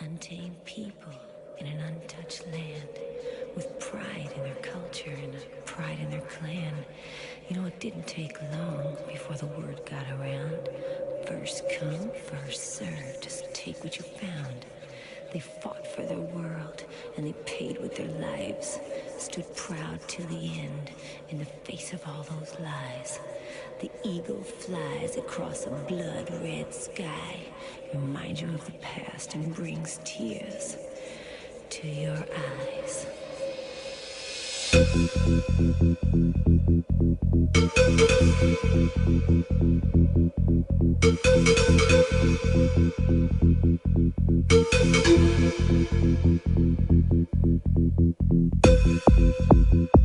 [0.00, 1.12] untamed people
[1.58, 2.88] in an untouched land
[3.54, 6.74] with pride in their culture and pride in their clan.
[7.48, 10.68] You know, it didn't take long before the word got around.
[11.26, 13.22] First come, first served.
[13.22, 14.66] Just take what you found.
[15.32, 16.84] They fought for their world
[17.16, 18.78] and they paid with their lives.
[19.18, 20.90] Stood proud till the end
[21.28, 23.20] in the face of all those lies.
[23.80, 27.46] The eagle flies across a blood-red sky,
[27.94, 30.76] reminds you of the past and brings tears
[31.70, 33.06] to your eyes.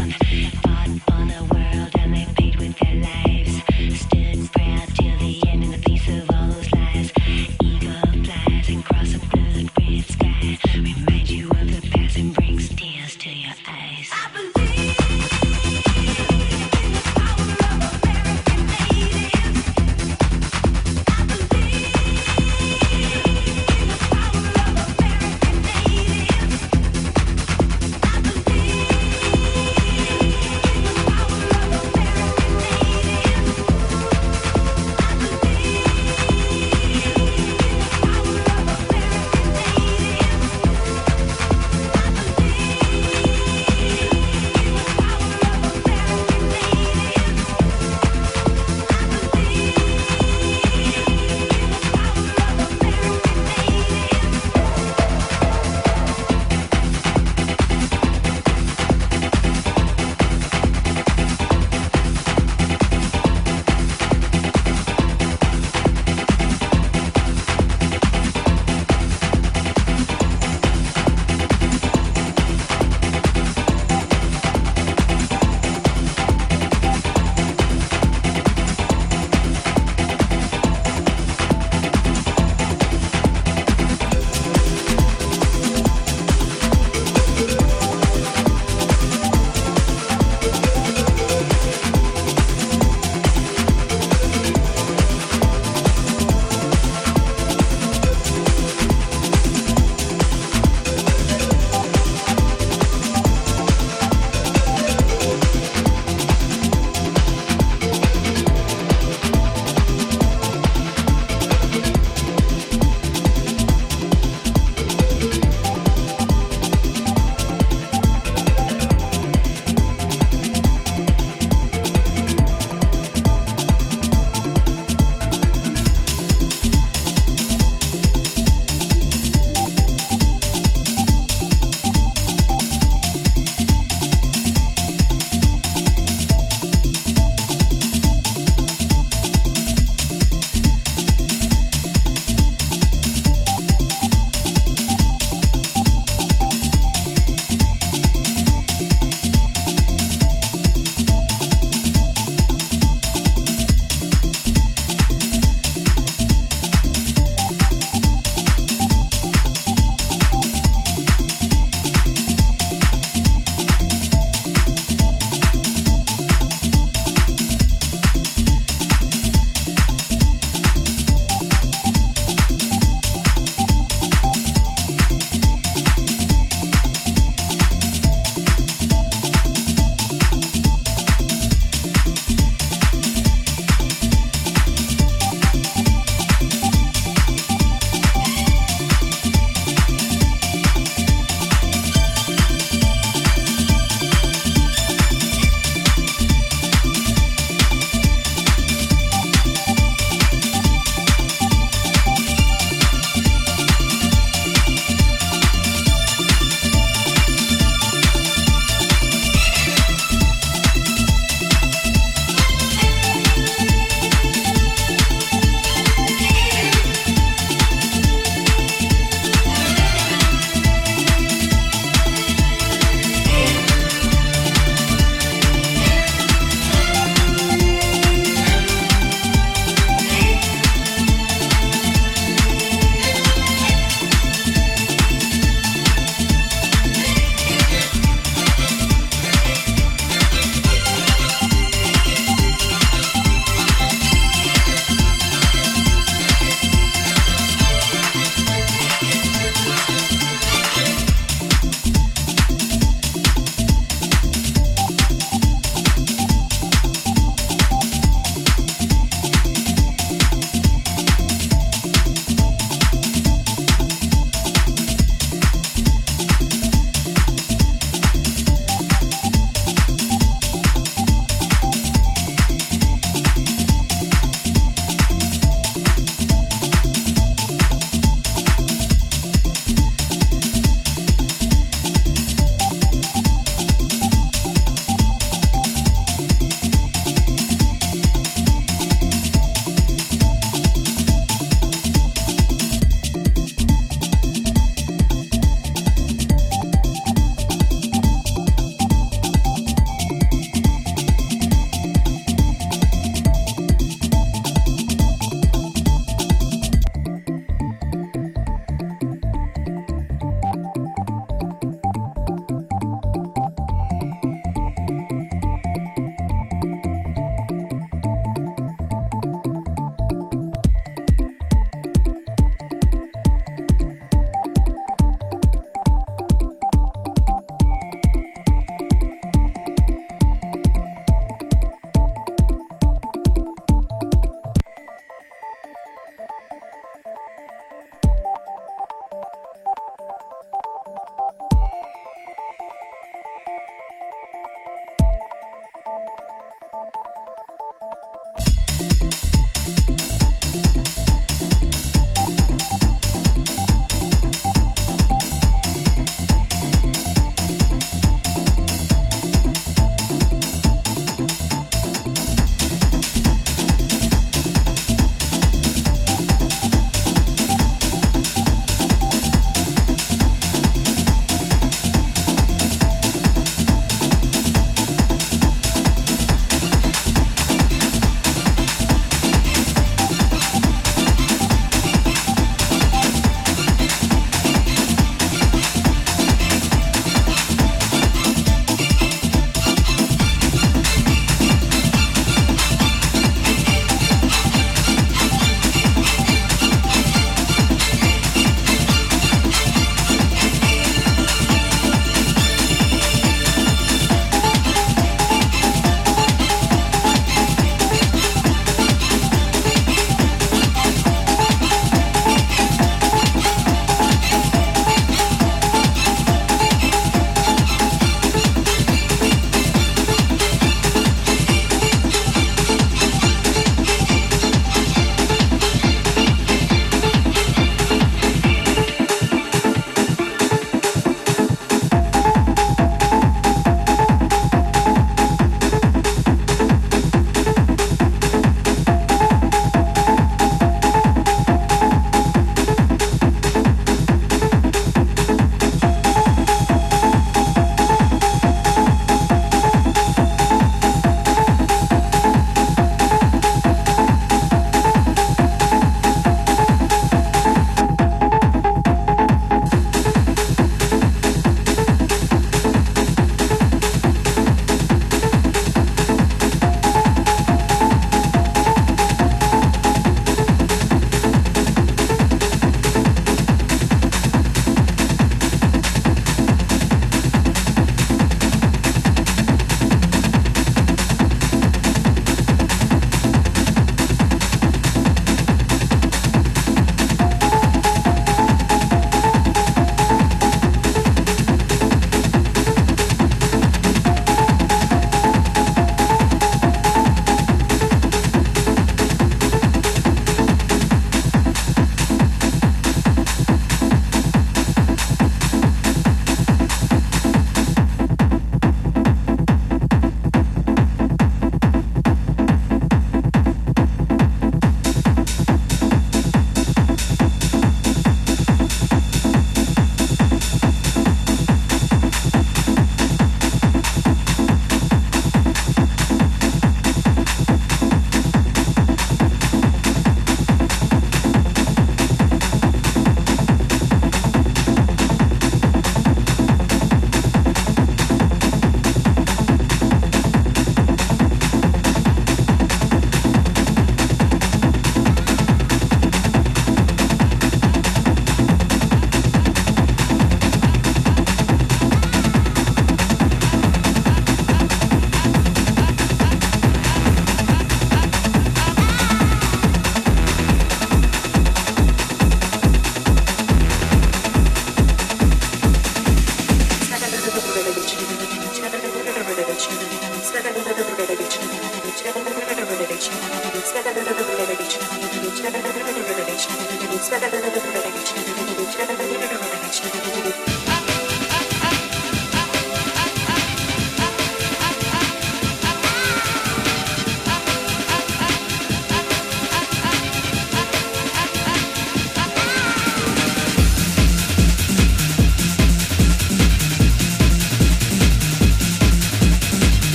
[0.00, 0.69] Thank you.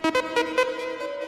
[0.00, 1.27] Thank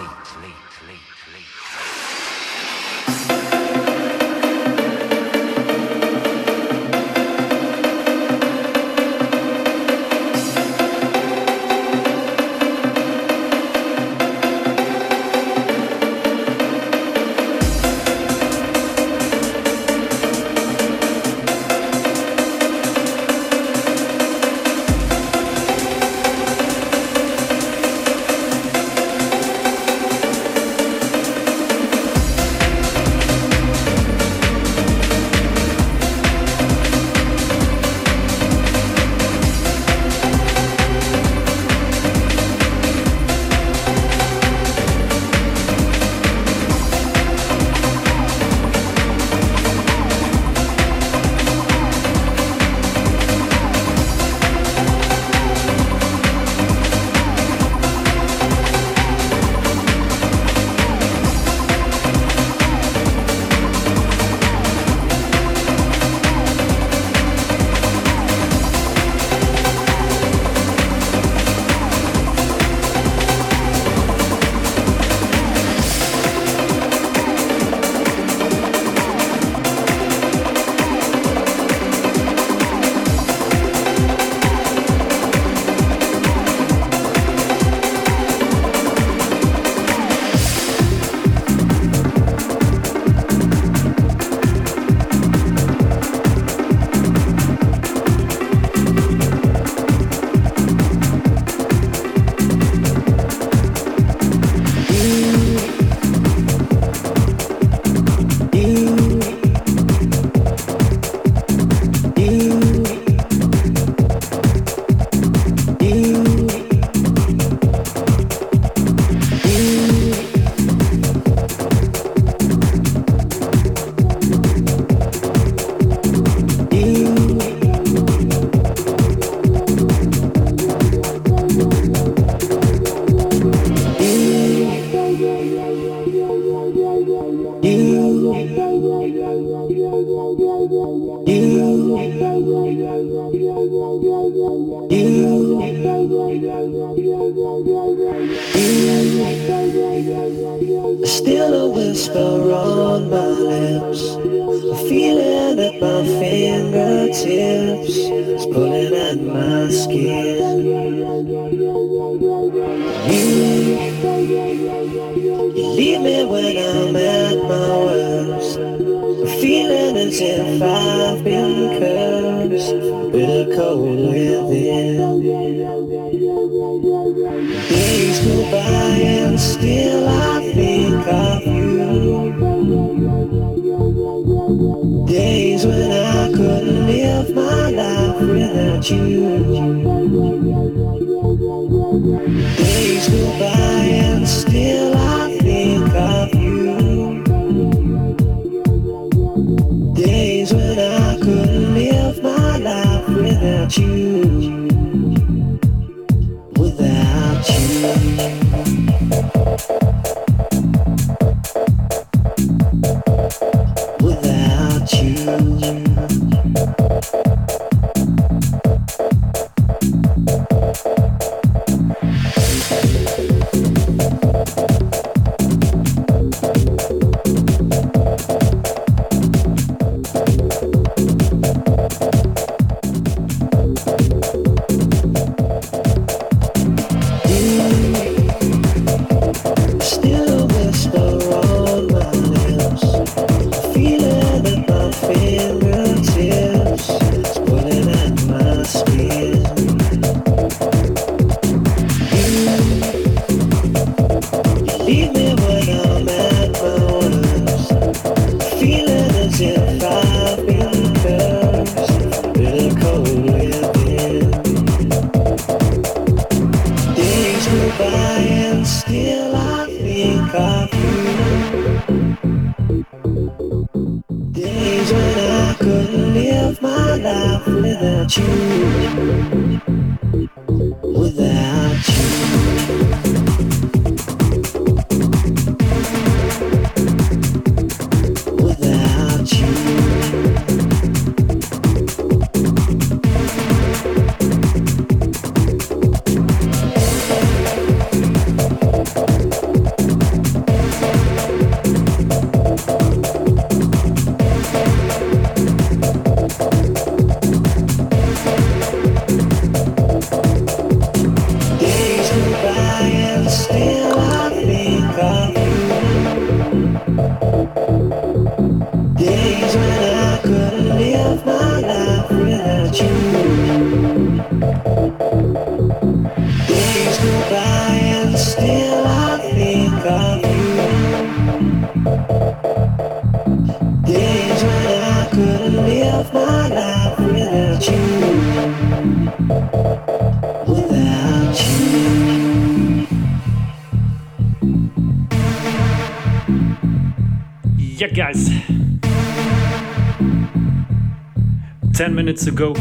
[352.11, 352.51] Minutes ago.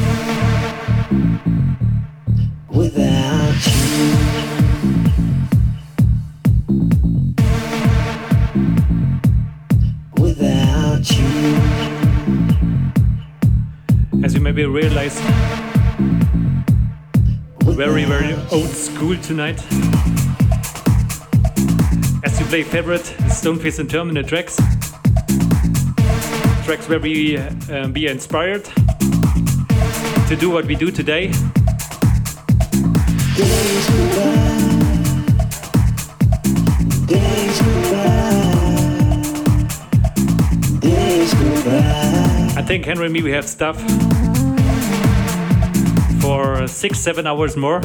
[2.68, 4.14] Without you.
[10.22, 11.58] Without you.
[14.24, 15.20] As you maybe realized,
[17.64, 19.60] very, very old school tonight.
[22.22, 24.56] As you play favorite Stoneface and Terminal tracks,
[26.64, 28.70] tracks where we uh, be inspired
[30.30, 31.28] to do what we do today.
[42.56, 43.76] I think Henry and me we have stuff
[46.20, 47.80] for six, seven hours more.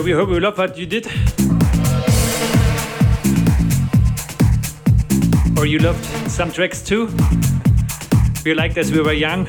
[0.00, 1.06] Yeah, we hope we love what you did.
[5.58, 7.10] Or you loved some tracks too.
[8.46, 9.46] We liked as we were young.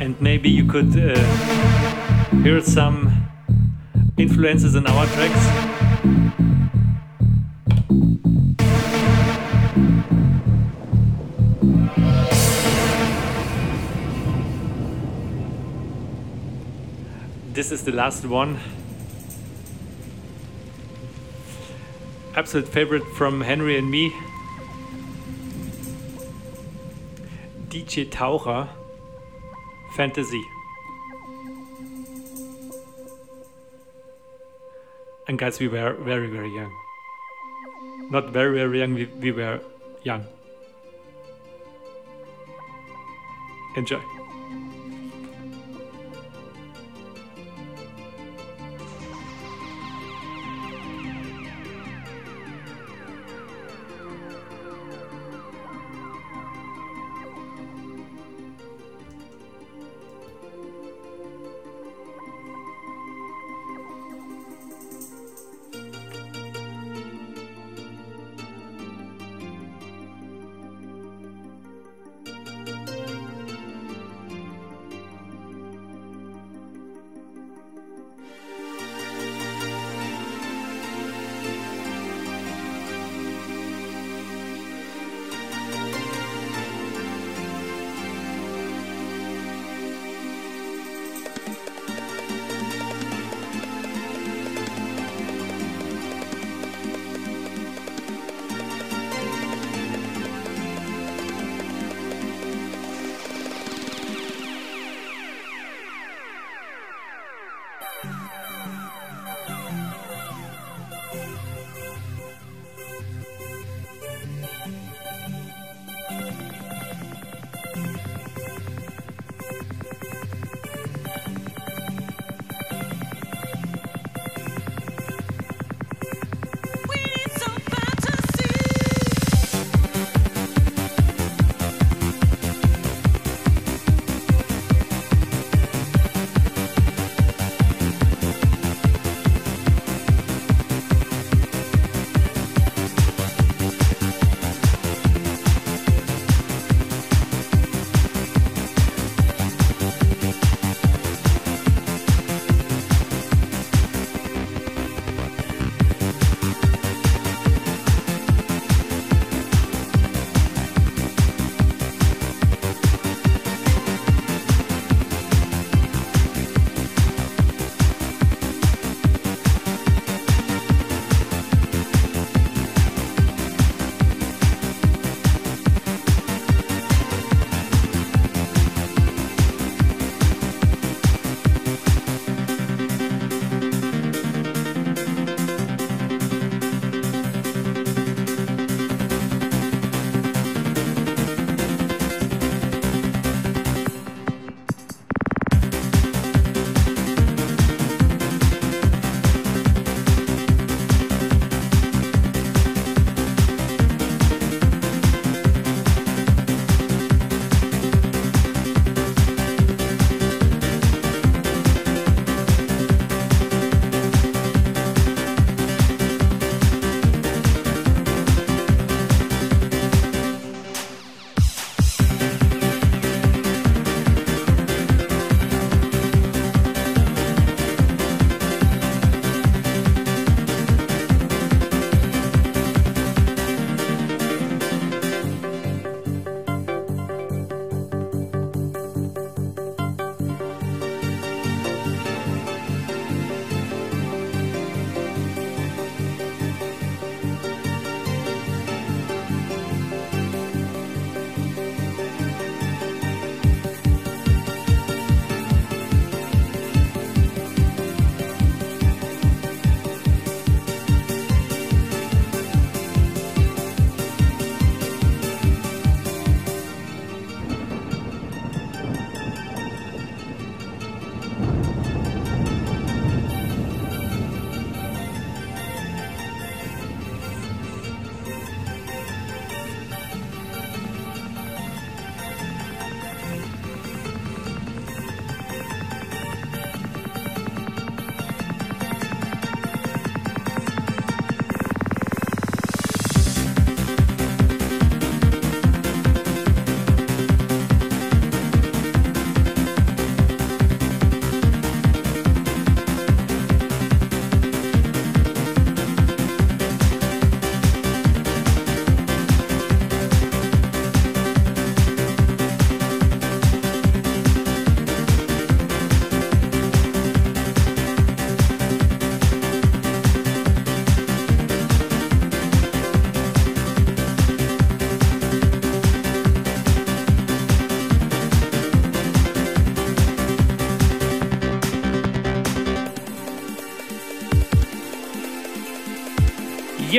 [0.00, 1.14] And maybe you could uh,
[2.42, 3.28] hear some
[4.16, 5.77] influences in our tracks.
[17.90, 18.60] The last one.
[22.36, 24.12] Absolute favorite from Henry and me.
[27.70, 28.68] DJ Taucher
[29.96, 30.42] Fantasy.
[35.26, 36.72] And guys, we were very, very young.
[38.10, 39.62] Not very, very young, we, we were
[40.02, 40.26] young.
[43.76, 44.27] Enjoy.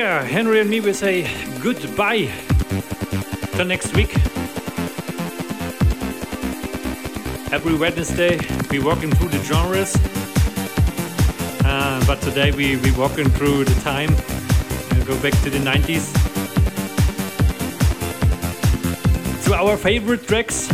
[0.10, 1.30] Yeah, Henry and me will say
[1.62, 2.32] goodbye
[3.54, 4.12] till next week.
[7.54, 8.40] Every Wednesday
[8.72, 9.96] we walking through the genres,
[11.64, 14.10] uh, but today we we walking through the time
[14.90, 16.10] and go back to the 90s
[19.46, 20.70] to our favorite tracks.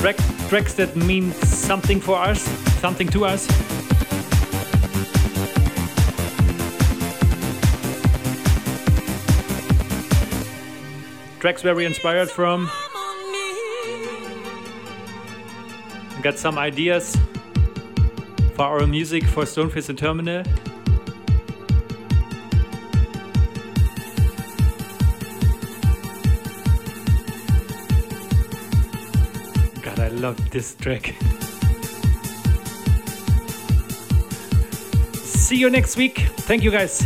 [0.00, 0.18] Track,
[0.48, 2.42] tracks that mean something for us,
[2.78, 3.61] something to us.
[11.42, 12.70] Tracks we inspired from.
[16.22, 17.16] Got some ideas
[18.54, 20.44] for our music for Stoneface and Terminal.
[29.82, 31.16] God, I love this track.
[35.24, 36.18] See you next week.
[36.46, 37.04] Thank you guys.